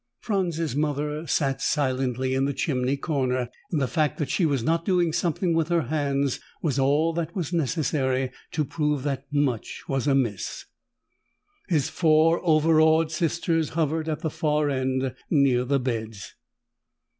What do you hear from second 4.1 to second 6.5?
that she was not doing something with her hands